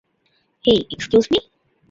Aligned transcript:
Hey, 0.65 0.79
excuse 0.91 1.25
me! 1.31 1.39